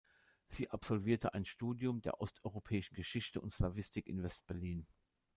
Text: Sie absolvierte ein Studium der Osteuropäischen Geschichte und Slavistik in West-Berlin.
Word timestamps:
Sie 0.47 0.67
absolvierte 0.67 1.35
ein 1.35 1.45
Studium 1.45 2.01
der 2.01 2.19
Osteuropäischen 2.19 2.95
Geschichte 2.95 3.39
und 3.39 3.53
Slavistik 3.53 4.07
in 4.07 4.23
West-Berlin. 4.23 4.87